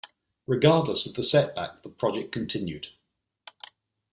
Regardless 0.47 1.05
of 1.05 1.13
the 1.13 1.21
setback, 1.21 1.83
the 1.83 1.89
project 1.89 2.31
continued. 2.31 2.87